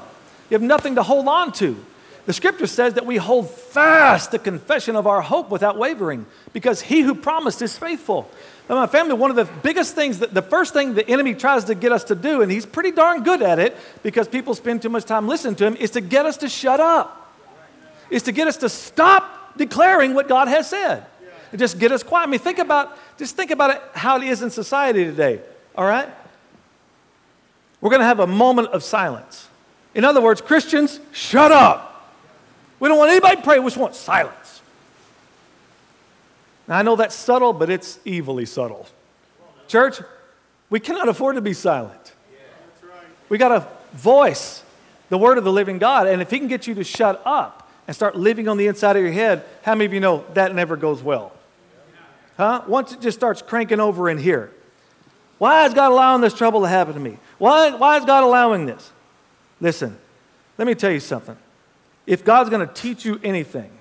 [0.49, 1.83] You have nothing to hold on to.
[2.25, 6.81] The scripture says that we hold fast the confession of our hope without wavering because
[6.81, 8.29] he who promised is faithful.
[8.69, 11.63] In my family, one of the biggest things, that the first thing the enemy tries
[11.65, 14.81] to get us to do, and he's pretty darn good at it because people spend
[14.81, 17.33] too much time listening to him, is to get us to shut up.
[18.09, 21.05] Is to get us to stop declaring what God has said.
[21.51, 22.27] And just get us quiet.
[22.27, 25.39] I mean, think about, just think about it, how it is in society today,
[25.75, 26.09] all right?
[27.79, 29.47] We're going to have a moment of silence.
[29.95, 32.13] In other words, Christians, shut up.
[32.79, 34.61] We don't want anybody to pray, we just want silence.
[36.67, 38.87] Now, I know that's subtle, but it's evilly subtle.
[39.67, 40.01] Church,
[40.69, 42.13] we cannot afford to be silent.
[43.29, 44.63] We got to voice
[45.09, 46.07] the word of the living God.
[46.07, 48.97] And if He can get you to shut up and start living on the inside
[48.97, 51.31] of your head, how many of you know that never goes well?
[52.35, 52.63] Huh?
[52.67, 54.51] Once it just starts cranking over in here.
[55.37, 57.17] Why is God allowing this trouble to happen to me?
[57.37, 58.91] Why, why is God allowing this?
[59.61, 59.97] Listen,
[60.57, 61.37] let me tell you something.
[62.05, 63.71] If God's going to teach you anything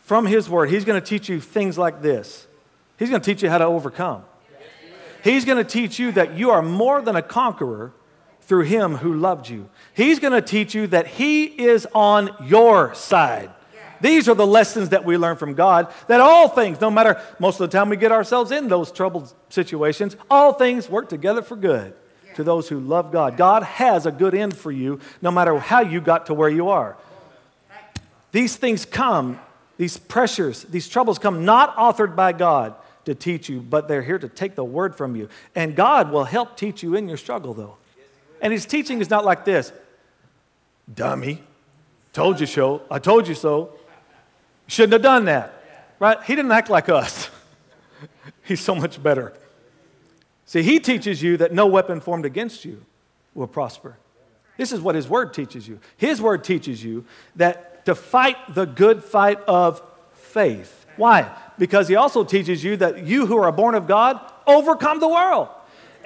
[0.00, 2.46] from His Word, He's going to teach you things like this.
[2.98, 4.24] He's going to teach you how to overcome.
[5.22, 7.92] He's going to teach you that you are more than a conqueror
[8.48, 9.68] through Him who loved you.
[9.94, 13.50] He's going to teach you that He is on your side.
[14.00, 17.60] These are the lessons that we learn from God that all things, no matter most
[17.60, 21.56] of the time we get ourselves in those troubled situations, all things work together for
[21.56, 21.94] good
[22.36, 23.36] to those who love God.
[23.36, 26.68] God has a good end for you no matter how you got to where you
[26.68, 26.96] are.
[28.30, 29.40] These things come,
[29.76, 34.18] these pressures, these troubles come not authored by God to teach you, but they're here
[34.18, 35.28] to take the word from you.
[35.54, 37.78] And God will help teach you in your struggle, though.
[38.40, 39.72] And His teaching is not like this
[40.92, 41.42] dummy,
[42.12, 43.70] told you so, I told you so.
[44.66, 45.62] Shouldn't have done that,
[45.98, 46.22] right?
[46.24, 47.30] He didn't act like us.
[48.42, 49.32] He's so much better.
[50.44, 52.84] See, he teaches you that no weapon formed against you
[53.34, 53.96] will prosper.
[54.56, 55.78] This is what his word teaches you.
[55.96, 57.04] His word teaches you
[57.36, 59.82] that to fight the good fight of
[60.14, 60.86] faith.
[60.96, 61.30] Why?
[61.58, 65.48] Because he also teaches you that you who are born of God overcome the world.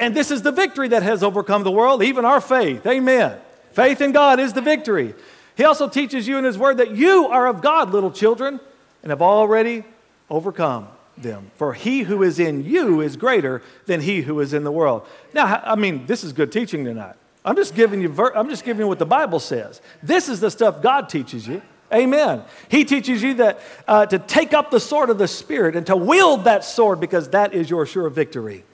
[0.03, 2.85] And this is the victory that has overcome the world, even our faith.
[2.89, 3.39] Amen.
[3.71, 5.15] Faith in God is the victory.
[5.57, 8.59] He also teaches you in His Word that you are of God, little children,
[9.05, 9.85] and have already
[10.29, 11.53] overcome them.
[11.55, 15.07] For he who is in you is greater than he who is in the world.
[15.35, 17.15] Now, I mean, this is good teaching tonight.
[17.45, 19.81] I'm just giving you, I'm just giving you what the Bible says.
[20.03, 21.63] This is the stuff God teaches you.
[21.95, 22.43] Amen.
[22.69, 25.95] He teaches you that uh, to take up the sword of the Spirit and to
[25.95, 28.65] wield that sword because that is your sure victory.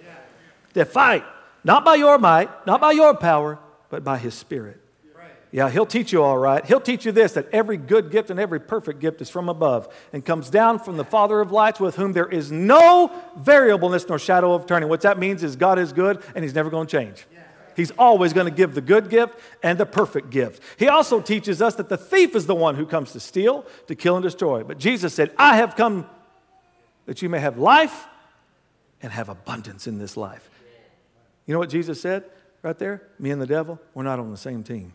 [0.75, 1.25] To fight,
[1.65, 3.59] not by your might, not by your power,
[3.91, 4.81] but by His Spirit.
[5.51, 6.65] Yeah, he'll teach you all right.
[6.65, 9.89] He'll teach you this that every good gift and every perfect gift is from above
[10.13, 14.19] and comes down from the Father of lights, with whom there is no variableness nor
[14.19, 14.89] shadow of turning.
[14.91, 17.27] What that means is God is good and he's never going to change.
[17.77, 20.63] He's always going to give the good gift and the perfect gift.
[20.79, 23.95] He also teaches us that the thief is the one who comes to steal, to
[23.95, 24.65] kill, and destroy.
[24.65, 26.07] But Jesus said, I have come
[27.07, 28.07] that you may have life
[29.01, 30.51] and have abundance in this life.
[31.49, 32.25] You know what Jesus said
[32.63, 33.03] right there?
[33.19, 34.93] Me and the devil, we're not on the same team.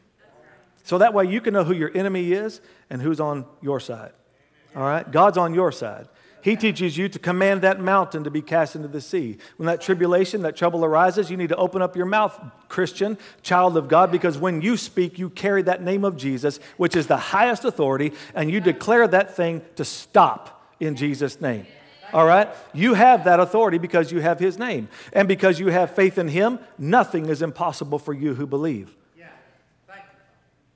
[0.83, 2.61] So that way you can know who your enemy is
[2.91, 4.11] and who's on your side.
[4.75, 5.09] All right?
[5.09, 6.07] God's on your side.
[6.43, 9.37] He teaches you to command that mountain to be cast into the sea.
[9.57, 13.75] When that tribulation, that trouble arises, you need to open up your mouth, Christian, child
[13.75, 17.17] of God, because when you speak, you carry that name of Jesus, which is the
[17.17, 21.65] highest authority, and you declare that thing to stop in Jesus' name.
[22.13, 22.47] All right?
[22.73, 24.87] You have that authority because you have His name.
[25.11, 28.95] And because you have faith in Him, nothing is impossible for you who believe.
[29.17, 29.25] Yeah.
[29.89, 30.01] You.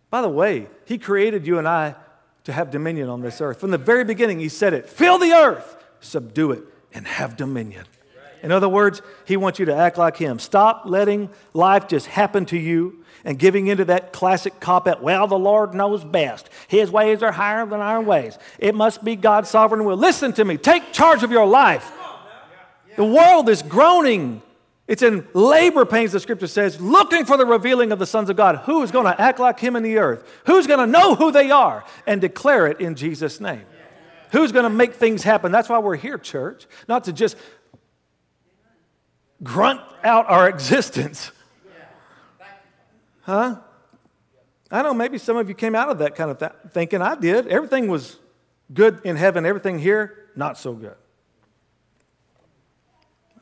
[0.09, 1.95] By the way, He created you and I
[2.45, 3.59] to have dominion on this earth.
[3.59, 7.85] From the very beginning, He said it fill the earth, subdue it, and have dominion.
[8.43, 10.39] In other words, He wants you to act like Him.
[10.39, 15.27] Stop letting life just happen to you and giving into that classic cop out, well,
[15.27, 16.49] the Lord knows best.
[16.67, 18.37] His ways are higher than our ways.
[18.59, 19.97] It must be God's sovereign will.
[19.97, 20.57] Listen to me.
[20.57, 21.91] Take charge of your life.
[22.95, 24.41] The world is groaning
[24.87, 28.37] it's in labor pains, the scripture says, looking for the revealing of the sons of
[28.37, 28.59] God.
[28.65, 30.25] Who is going to act like him in the earth?
[30.45, 33.65] Who's going to know who they are and declare it in Jesus' name?
[34.31, 35.51] Who's going to make things happen?
[35.51, 37.35] That's why we're here, church, not to just
[39.43, 41.31] grunt out our existence.
[43.27, 43.57] Huh?
[44.71, 47.01] I know maybe some of you came out of that kind of th- thinking.
[47.01, 47.47] I did.
[47.47, 48.17] Everything was
[48.73, 50.95] good in heaven, everything here, not so good.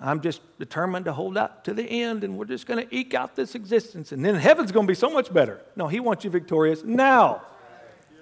[0.01, 3.13] I'm just determined to hold out to the end and we're just going to eke
[3.13, 5.61] out this existence and then heaven's going to be so much better.
[5.75, 7.43] No, he wants you victorious now.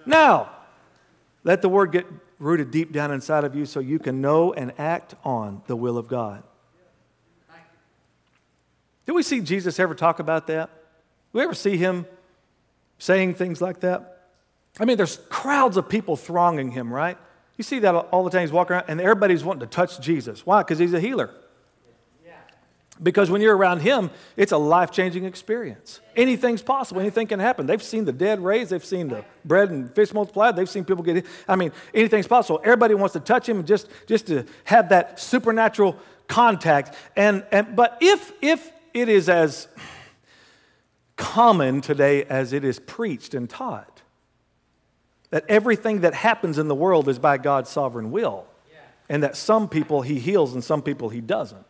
[0.05, 0.51] Now.
[1.45, 2.05] Let the word get
[2.39, 5.97] rooted deep down inside of you so you can know and act on the will
[5.97, 6.43] of God.
[9.05, 10.69] Did we see Jesus ever talk about that?
[11.33, 12.05] We ever see him
[12.99, 14.29] saying things like that?
[14.79, 17.17] I mean, there's crowds of people thronging him, right?
[17.57, 18.41] You see that all the time.
[18.41, 20.45] He's walking around, and everybody's wanting to touch Jesus.
[20.45, 20.61] Why?
[20.61, 21.31] Because he's a healer.
[23.01, 25.99] Because when you're around him, it's a life changing experience.
[26.15, 27.65] Anything's possible, anything can happen.
[27.65, 31.03] They've seen the dead raised, they've seen the bread and fish multiplied, they've seen people
[31.03, 32.61] get, I mean, anything's possible.
[32.63, 36.95] Everybody wants to touch him just, just to have that supernatural contact.
[37.15, 39.67] And, and, but if, if it is as
[41.15, 44.01] common today as it is preached and taught,
[45.29, 48.45] that everything that happens in the world is by God's sovereign will,
[49.09, 51.65] and that some people he heals and some people he doesn't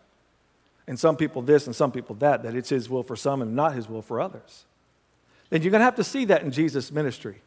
[0.88, 3.56] and some people this and some people that, that it's his will for some and
[3.56, 4.66] not his will for others.
[5.50, 7.42] Then you're going to have to see that in Jesus' ministry.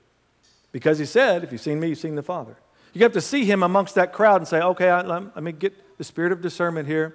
[0.73, 2.57] Because he said, if you've seen me, you've seen the Father.
[2.93, 5.99] You have to see him amongst that crowd and say, okay, I, let me get
[5.99, 7.15] the spirit of discernment here.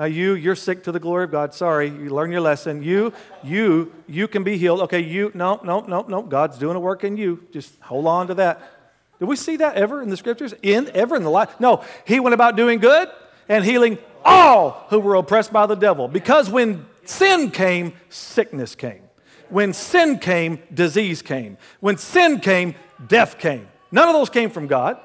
[0.00, 1.52] Uh, you, you're sick to the glory of God.
[1.52, 2.82] Sorry, you learn your lesson.
[2.82, 4.80] You, you, you can be healed.
[4.82, 6.22] Okay, you, no, no, no, no.
[6.22, 7.44] God's doing a work in you.
[7.52, 8.60] Just hold on to that.
[9.18, 10.54] Did we see that ever in the scriptures?
[10.62, 11.58] In ever in the life?
[11.58, 13.08] No, he went about doing good
[13.48, 16.06] and healing all who were oppressed by the devil.
[16.06, 19.02] Because when sin came, sickness came.
[19.48, 21.56] When sin came, disease came.
[21.80, 23.66] When sin came, death came.
[23.90, 25.00] None of those came from God.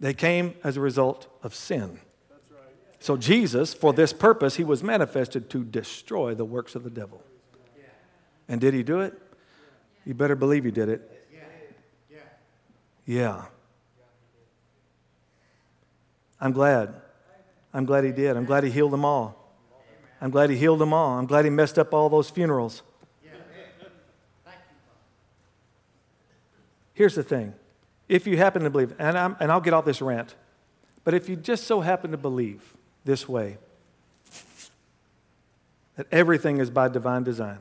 [0.00, 2.00] They came as a result of sin.
[3.04, 7.22] So, Jesus, for this purpose, he was manifested to destroy the works of the devil.
[8.48, 9.12] And did he do it?
[10.06, 11.28] You better believe he did it.
[13.04, 13.44] Yeah.
[16.40, 16.94] I'm glad.
[17.74, 18.38] I'm glad he did.
[18.38, 19.54] I'm glad he healed them all.
[20.22, 21.18] I'm glad he healed them all.
[21.18, 22.80] I'm glad he messed up all those funerals.
[26.94, 27.52] Here's the thing
[28.08, 30.36] if you happen to believe, and, i and I'll get off this rant,
[31.04, 33.58] but if you just so happen to believe this way,
[35.96, 37.58] that everything is by divine design,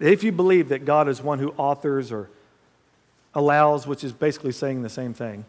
[0.00, 2.28] if you believe that God is one who authors or
[3.34, 5.44] allows, which is basically saying the same thing,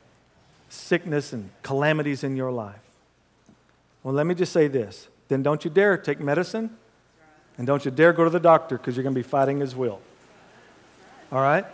[0.70, 2.80] sickness and calamities in your life.
[4.04, 6.78] Well, let me just say this then don't you dare take medicine
[7.58, 9.76] and don't you dare go to the doctor because you're going to be fighting his
[9.76, 10.00] will.
[11.32, 11.66] All right?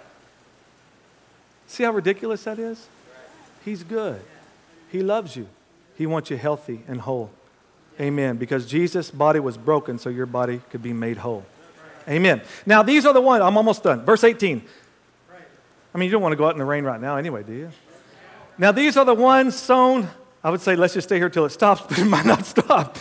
[1.68, 2.88] See how ridiculous that is?
[3.66, 4.22] He's good.
[4.92, 5.48] He loves you.
[5.96, 7.32] He wants you healthy and whole.
[8.00, 8.38] Amen.
[8.38, 11.46] Because Jesus' body was broken so your body could be made whole.
[12.08, 12.42] Amen.
[12.66, 14.04] Now, these are the ones, I'm almost done.
[14.04, 14.64] Verse 18.
[15.94, 17.54] I mean, you don't want to go out in the rain right now anyway, do
[17.54, 17.72] you?
[18.58, 20.08] Now, these are the ones sown.
[20.44, 22.98] I would say let's just stay here till it stops, but it might not stop.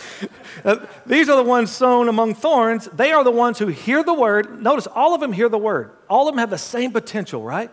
[0.63, 2.85] Uh, these are the ones sown among thorns.
[2.93, 4.61] They are the ones who hear the word.
[4.61, 5.91] Notice all of them hear the word.
[6.09, 7.71] All of them have the same potential, right?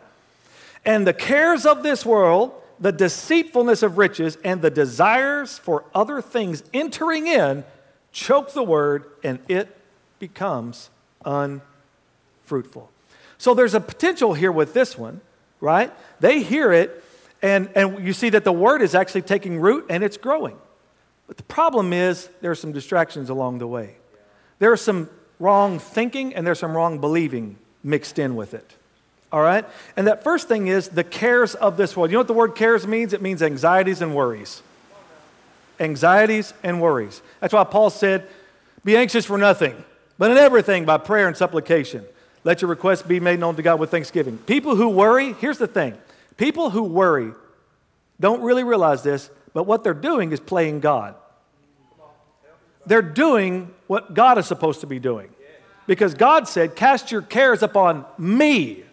[0.84, 6.22] And the cares of this world, the deceitfulness of riches, and the desires for other
[6.22, 7.64] things entering in
[8.12, 9.76] choke the word, and it
[10.18, 10.90] becomes
[11.24, 12.90] unfruitful.
[13.38, 15.20] So there's a potential here with this one,
[15.60, 15.92] right?
[16.20, 17.04] They hear it
[17.42, 20.58] and, and you see that the word is actually taking root and it's growing.
[21.26, 23.96] But the problem is there are some distractions along the way.
[24.58, 28.74] There is some wrong thinking and there's some wrong believing mixed in with it.
[29.32, 29.64] All right?
[29.96, 32.10] And that first thing is the cares of this world.
[32.10, 33.12] You know what the word cares means?
[33.12, 34.62] It means anxieties and worries.
[35.78, 37.22] Anxieties and worries.
[37.40, 38.26] That's why Paul said,
[38.84, 39.84] Be anxious for nothing,
[40.18, 42.04] but in everything by prayer and supplication.
[42.42, 44.38] Let your requests be made known to God with thanksgiving.
[44.38, 45.96] People who worry, here's the thing
[46.36, 47.32] People who worry
[48.18, 51.14] don't really realize this, but what they're doing is playing God.
[52.86, 55.30] They're doing what God is supposed to be doing.
[55.86, 58.84] Because God said, Cast your cares upon me.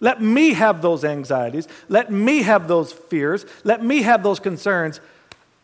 [0.00, 1.66] Let me have those anxieties.
[1.88, 3.44] Let me have those fears.
[3.64, 5.00] Let me have those concerns.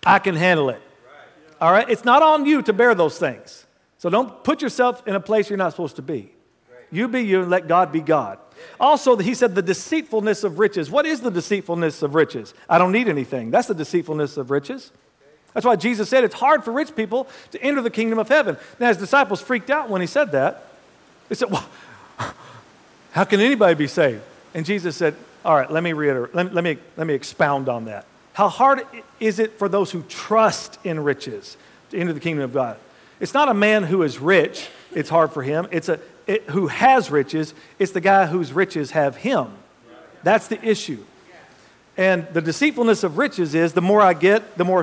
[0.05, 0.83] I can handle it.
[1.61, 1.89] All right?
[1.89, 3.67] It's not on you to bear those things.
[3.99, 6.33] So don't put yourself in a place you're not supposed to be.
[6.91, 8.39] You be you and let God be God.
[8.79, 10.91] Also, he said the deceitfulness of riches.
[10.91, 12.55] What is the deceitfulness of riches?
[12.69, 13.51] I don't need anything.
[13.51, 14.93] That's the deceitfulness of riches.
[15.55, 18.57] That's why Jesus said it's hard for rich people to enter the kingdom of heaven.
[18.79, 20.67] Now, his disciples freaked out when he said that.
[21.29, 21.67] They said, Well,
[23.15, 24.23] how can anybody be saved?
[24.55, 27.85] And Jesus said, All right, let me reiterate, let, let, me, let me expound on
[27.85, 28.07] that.
[28.33, 28.83] How hard
[29.21, 31.57] is it for those who trust in riches
[31.91, 32.77] to enter the kingdom of God?
[33.21, 35.69] It's not a man who is rich, it's hard for him.
[35.71, 39.47] It's a, it, who has riches, it's the guy whose riches have him.
[40.25, 41.05] That's the issue.
[41.97, 44.83] And the deceitfulness of riches is the more I get, the more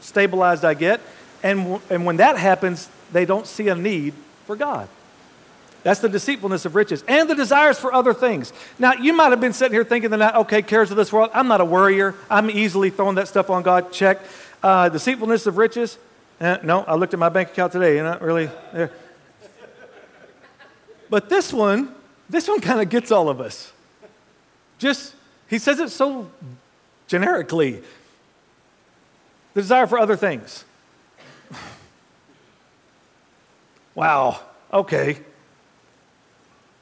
[0.00, 1.02] stabilized I get.
[1.42, 4.14] And, w- and when that happens, they don't see a need
[4.46, 4.88] for God.
[5.82, 8.52] That's the deceitfulness of riches and the desires for other things.
[8.78, 11.48] Now, you might have been sitting here thinking that, okay, cares of this world, I'm
[11.48, 12.14] not a worrier.
[12.30, 13.92] I'm easily throwing that stuff on God.
[13.92, 14.20] Check.
[14.62, 15.98] Uh, deceitfulness of riches,
[16.40, 18.92] eh, no, I looked at my bank account today, you're not really there.
[21.10, 21.92] But this one,
[22.30, 23.72] this one kind of gets all of us.
[24.78, 25.14] Just,
[25.48, 26.30] he says it so
[27.08, 27.82] generically.
[29.54, 30.64] The desire for other things.
[33.94, 34.40] wow,
[34.72, 35.18] okay.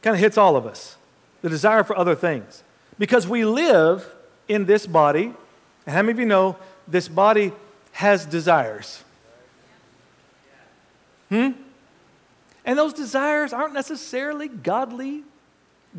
[0.03, 0.96] Kind of hits all of us.
[1.42, 2.62] The desire for other things.
[2.98, 4.07] Because we live
[4.48, 5.34] in this body,
[5.86, 7.53] and how many of you know this body
[7.92, 9.03] has desires?
[11.28, 11.51] Hmm?
[12.64, 15.22] And those desires aren't necessarily godly,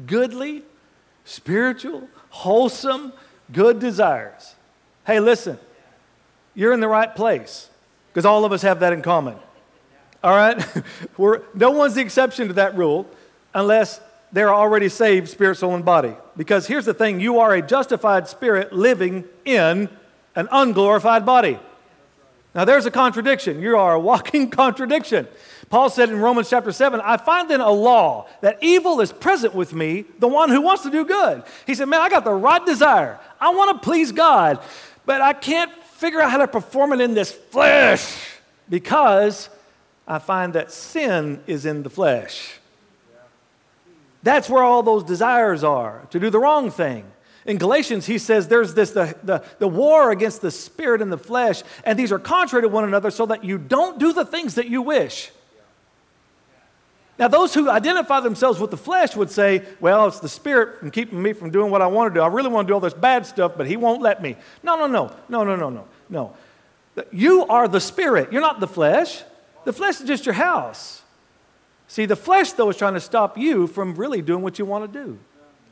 [0.05, 0.63] goodly,
[1.25, 3.13] spiritual, wholesome,
[3.51, 4.55] good desires.
[5.05, 5.57] Hey, listen,
[6.53, 7.69] you're in the right place
[8.09, 9.37] because all of us have that in common.
[10.23, 10.63] All right?
[11.53, 13.05] No one's the exception to that rule
[13.53, 16.15] unless they're already saved, spirit, soul, and body.
[16.37, 19.89] Because here's the thing you are a justified spirit living in
[20.35, 21.59] an unglorified body.
[22.53, 23.61] Now, there's a contradiction.
[23.61, 25.27] You are a walking contradiction.
[25.69, 29.55] Paul said in Romans chapter 7, I find then a law that evil is present
[29.55, 31.43] with me, the one who wants to do good.
[31.65, 33.19] He said, Man, I got the right desire.
[33.39, 34.61] I want to please God,
[35.05, 38.17] but I can't figure out how to perform it in this flesh
[38.69, 39.49] because
[40.05, 42.59] I find that sin is in the flesh.
[44.23, 47.05] That's where all those desires are to do the wrong thing.
[47.45, 51.17] In Galatians, he says there's this the, the, the war against the spirit and the
[51.17, 54.55] flesh, and these are contrary to one another so that you don't do the things
[54.55, 55.31] that you wish.
[57.17, 60.91] Now, those who identify themselves with the flesh would say, well, it's the spirit from
[60.91, 62.23] keeping me from doing what I want to do.
[62.23, 64.37] I really want to do all this bad stuff, but he won't let me.
[64.63, 66.35] No, no, no, no, no, no, no, no.
[67.11, 69.23] You are the spirit, you're not the flesh.
[69.65, 71.00] The flesh is just your house.
[71.91, 74.93] See, the flesh, though, is trying to stop you from really doing what you want
[74.93, 75.19] to do.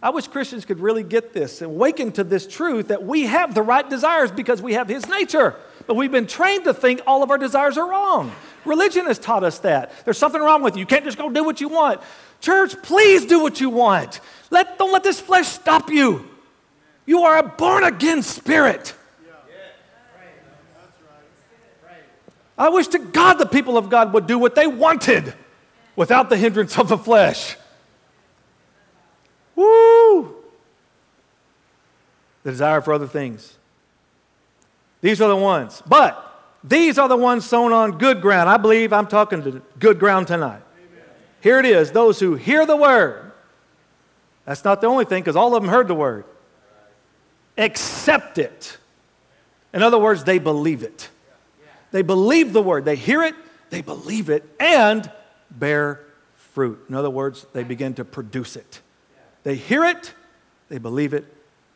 [0.03, 3.55] I wish Christians could really get this and awaken to this truth that we have
[3.55, 5.55] the right desires because we have His nature.
[5.87, 8.33] But we've been trained to think all of our desires are wrong.
[8.65, 9.93] Religion has taught us that.
[10.03, 10.81] There's something wrong with you.
[10.81, 12.01] You can't just go do what you want.
[12.41, 14.19] Church, please do what you want.
[14.51, 16.29] Let, don't let this flesh stop you.
[17.05, 18.93] You are a born again spirit.
[22.57, 25.33] I wish to God the people of God would do what they wanted
[25.99, 27.57] without the hindrance of the flesh.
[29.53, 30.33] Woo!
[32.43, 33.57] The desire for other things.
[35.01, 35.83] These are the ones.
[35.85, 36.25] But
[36.63, 38.49] these are the ones sown on good ground.
[38.49, 40.61] I believe I'm talking to good ground tonight.
[40.77, 41.03] Amen.
[41.41, 43.33] Here it is those who hear the word.
[44.45, 46.23] That's not the only thing, because all of them heard the word.
[47.57, 48.77] Accept it.
[49.73, 51.09] In other words, they believe it.
[51.91, 52.85] They believe the word.
[52.85, 53.35] They hear it,
[53.69, 55.11] they believe it, and
[55.51, 56.01] bear
[56.35, 56.85] fruit.
[56.89, 58.81] In other words, they begin to produce it.
[59.43, 60.13] They hear it,
[60.67, 61.25] they believe it,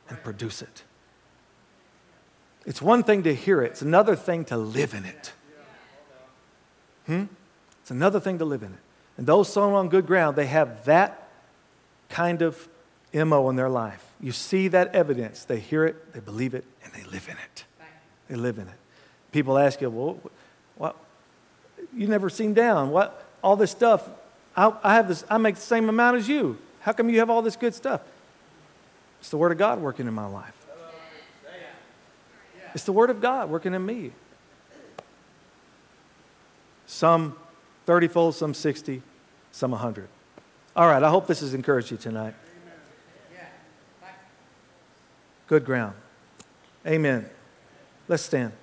[0.09, 0.83] and produce it.
[2.65, 5.33] It's one thing to hear it, it's another thing to live in it.
[7.05, 7.25] Hmm?
[7.81, 8.79] It's another thing to live in it.
[9.17, 11.29] And those sown on good ground, they have that
[12.09, 12.67] kind of
[13.13, 14.03] MO in their life.
[14.19, 15.45] You see that evidence.
[15.45, 17.65] They hear it, they believe it, and they live in it.
[18.29, 18.75] They live in it.
[19.31, 20.19] People ask you, well,
[20.77, 20.95] what?
[21.95, 22.89] You never seem down.
[22.89, 23.22] What?
[23.43, 24.09] All this stuff.
[24.55, 25.23] I, I have this.
[25.29, 26.57] I make the same amount as you.
[26.79, 28.01] How come you have all this good stuff?
[29.19, 30.55] It's the Word of God working in my life.
[32.73, 34.11] It's the Word of God working in me.
[36.87, 37.35] Some
[37.85, 39.01] 30 fold, some 60,
[39.51, 40.07] some 100.
[40.75, 42.33] All right, I hope this has encouraged you tonight.
[45.47, 45.95] Good ground.
[46.87, 47.29] Amen.
[48.07, 48.53] Let's stand.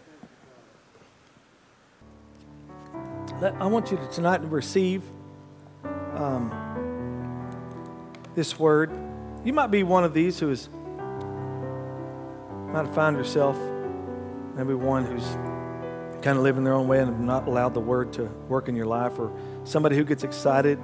[3.43, 5.03] I want you to tonight to receive
[6.14, 6.53] um,
[8.34, 8.91] this word.
[9.45, 10.68] You might be one of these who is
[12.72, 13.57] might find yourself
[14.55, 15.24] maybe one who's
[16.22, 18.86] kind of living their own way and not allowed the word to work in your
[18.86, 19.32] life, or
[19.64, 20.78] somebody who gets excited.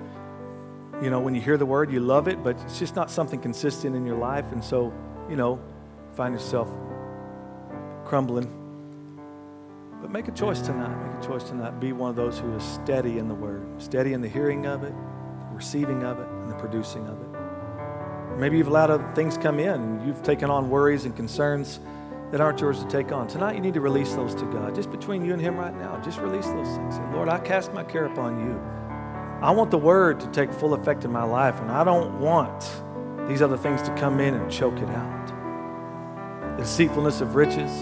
[1.03, 3.39] You know, when you hear the word, you love it, but it's just not something
[3.39, 4.51] consistent in your life.
[4.53, 4.95] And so,
[5.29, 5.61] you know,
[6.15, 6.71] find yourself
[8.07, 8.66] crumbling.
[10.07, 10.95] But make a choice tonight.
[11.05, 11.81] Make a choice tonight.
[11.81, 14.85] Be one of those who is steady in the word, steady in the hearing of
[14.85, 14.95] it,
[15.49, 18.39] the receiving of it, and the producing of it.
[18.39, 21.81] Maybe you've allowed other things come in and you've taken on worries and concerns
[22.31, 23.27] that aren't yours to take on.
[23.27, 24.77] Tonight, you need to release those to God.
[24.77, 26.95] Just between you and Him right now, just release those things.
[26.95, 28.61] Say, Lord, I cast my care upon you.
[29.45, 32.65] I want the word to take full effect in my life, and I don't want
[33.27, 35.27] these other things to come in and choke it out.
[36.59, 37.73] The deceitfulness of riches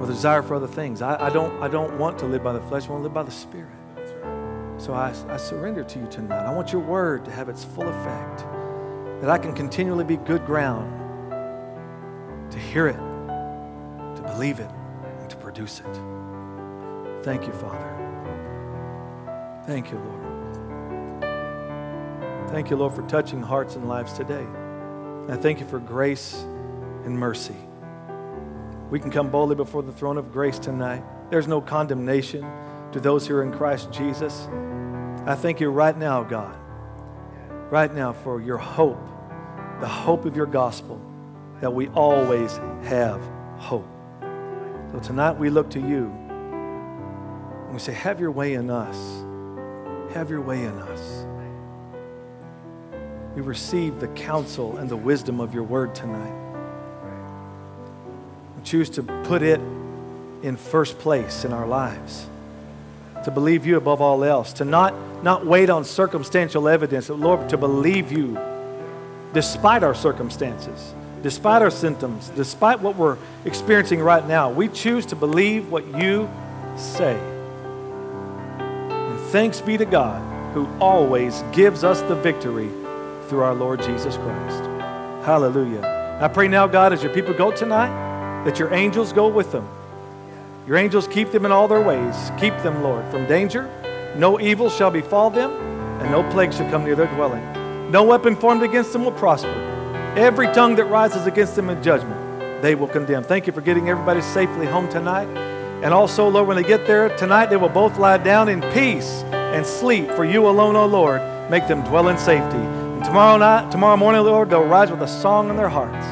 [0.00, 1.02] or the desire for other things.
[1.02, 3.14] I, I, don't, I don't want to live by the flesh, I want to live
[3.14, 3.70] by the Spirit.
[4.78, 6.44] So I, I surrender to you tonight.
[6.44, 8.44] I want your word to have its full effect,
[9.22, 10.92] that I can continually be good ground
[12.50, 14.70] to hear it, to believe it,
[15.20, 15.98] and to produce it.
[17.24, 17.92] Thank you, Father.
[19.66, 20.22] Thank you, Lord.
[22.50, 24.46] Thank you, Lord, for touching hearts and lives today.
[25.28, 26.44] I thank you for grace
[27.04, 27.56] and mercy.
[28.90, 31.02] We can come boldly before the throne of grace tonight.
[31.30, 32.48] There's no condemnation
[32.92, 34.46] to those who are in Christ Jesus.
[35.26, 36.56] I thank you right now, God,
[37.70, 39.00] right now for your hope,
[39.80, 41.00] the hope of your gospel,
[41.60, 43.20] that we always have
[43.58, 43.88] hope.
[44.92, 46.12] So tonight we look to you
[47.64, 48.96] and we say, Have your way in us.
[50.14, 51.26] Have your way in us.
[53.34, 56.45] We receive the counsel and the wisdom of your word tonight.
[58.66, 59.60] Choose to put it
[60.42, 62.26] in first place in our lives,
[63.24, 64.92] to believe you above all else, to not,
[65.22, 68.36] not wait on circumstantial evidence, Lord, to believe you
[69.32, 74.50] despite our circumstances, despite our symptoms, despite what we're experiencing right now.
[74.50, 76.28] We choose to believe what you
[76.76, 77.16] say.
[78.58, 80.20] And thanks be to God
[80.54, 82.70] who always gives us the victory
[83.28, 84.64] through our Lord Jesus Christ.
[85.24, 86.18] Hallelujah.
[86.20, 88.05] I pray now, God, as your people go tonight,
[88.46, 89.68] that your angels go with them.
[90.66, 92.30] Your angels keep them in all their ways.
[92.38, 93.70] Keep them, Lord, from danger.
[94.16, 95.50] No evil shall befall them,
[96.00, 97.42] and no plague shall come near their dwelling.
[97.90, 99.52] No weapon formed against them will prosper.
[100.16, 103.22] Every tongue that rises against them in judgment, they will condemn.
[103.22, 105.28] Thank you for getting everybody safely home tonight.
[105.84, 109.22] And also, Lord, when they get there tonight, they will both lie down in peace
[109.32, 110.10] and sleep.
[110.12, 111.20] For you alone, O Lord,
[111.50, 112.56] make them dwell in safety.
[112.56, 116.06] And tomorrow night, tomorrow morning, Lord, they'll rise with a song in their hearts,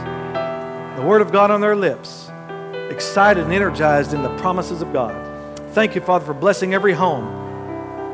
[1.01, 2.24] the word of God on their lips,
[2.95, 5.14] excited and energized in the promises of God.
[5.70, 7.24] Thank you, Father, for blessing every home,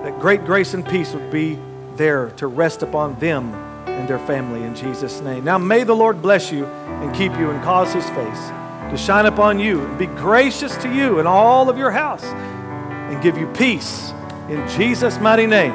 [0.02, 1.58] that great grace and peace would be
[1.96, 3.54] there to rest upon them
[3.86, 5.44] and their family in Jesus' name.
[5.44, 8.48] Now, may the Lord bless you and keep you and cause his face
[8.90, 13.22] to shine upon you and be gracious to you and all of your house and
[13.22, 14.12] give you peace
[14.48, 15.72] in Jesus' mighty name.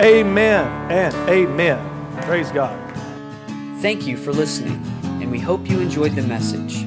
[0.00, 2.22] Amen and amen.
[2.24, 2.78] Praise God.
[3.80, 4.82] Thank you for listening,
[5.22, 6.86] and we hope you enjoyed the message.